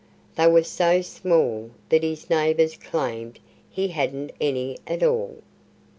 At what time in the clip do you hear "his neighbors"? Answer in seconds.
2.01-2.75